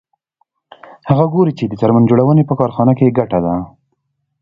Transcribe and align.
هغه 1.09 1.25
ګوري 1.33 1.53
چې 1.59 1.65
د 1.67 1.73
څرمن 1.81 2.03
جوړونې 2.09 2.43
په 2.47 2.53
کارخانه 2.59 2.93
کې 2.97 3.15
ګټه 3.17 3.39
ده 3.45 3.53